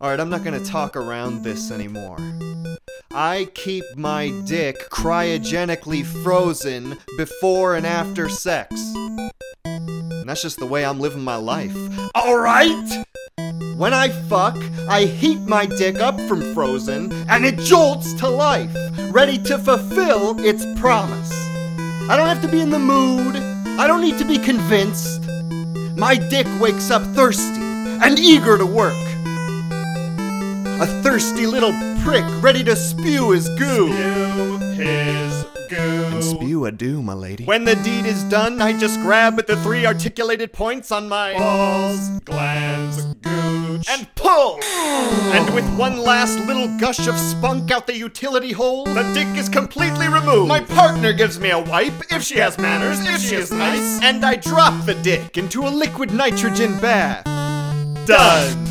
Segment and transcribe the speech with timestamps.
[0.00, 2.18] Alright, I'm not gonna talk around this anymore.
[3.10, 8.80] I keep my dick cryogenically frozen before and after sex.
[9.64, 11.76] And that's just the way I'm living my life.
[12.14, 13.04] Alright?
[13.76, 14.56] When I fuck,
[14.88, 18.70] I heat my dick up from frozen and it jolts to life,
[19.10, 21.32] ready to fulfill its promise.
[22.08, 23.34] I don't have to be in the mood,
[23.80, 25.22] I don't need to be convinced.
[25.96, 29.07] My dick wakes up thirsty and eager to work.
[30.80, 31.72] A thirsty little
[32.04, 33.92] prick ready to spew his goo.
[33.92, 36.04] Spew his goo.
[36.06, 37.44] And spew a do, my lady.
[37.44, 41.32] When the deed is done, I just grab at the three articulated points on my
[41.32, 44.60] balls, glands, gooch, and pull!
[44.62, 49.48] And with one last little gush of spunk out the utility hole, the dick is
[49.48, 50.48] completely removed.
[50.48, 54.24] My partner gives me a wipe, if she has manners, if she is nice, and
[54.24, 57.24] I drop the dick into a liquid nitrogen bath.
[58.06, 58.67] Done.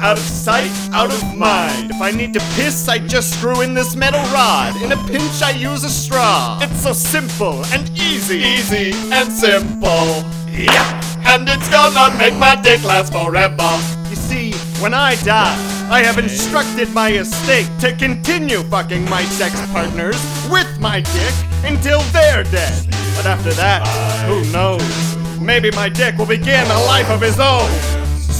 [0.00, 1.90] Out of sight, out of mind.
[1.90, 4.80] If I need to piss, I just screw in this metal rod.
[4.82, 6.58] In a pinch, I use a straw.
[6.62, 8.38] It's so simple and easy.
[8.38, 10.24] Easy and simple.
[10.50, 11.00] Yeah.
[11.26, 13.70] And it's gonna make my dick last forever.
[14.10, 15.56] You see, when I die,
[15.90, 20.20] I have instructed my estate to continue fucking my sex partners
[20.50, 22.86] with my dick until they're dead.
[23.16, 23.86] But after that,
[24.26, 25.40] who knows?
[25.40, 27.70] Maybe my dick will begin a life of his own.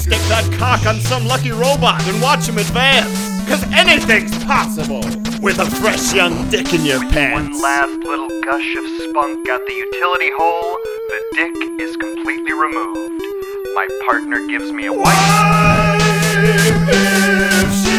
[0.05, 3.09] Stick that cock on some lucky robot and watch him advance.
[3.49, 5.01] Cause anything's possible
[5.41, 7.57] with a fresh young dick in your pants.
[7.57, 10.77] One last little gush of spunk out the utility hole,
[11.09, 13.25] the dick is completely removed.
[13.73, 15.05] My partner gives me a wipe.
[15.05, 16.05] Wife
[16.91, 17.94] if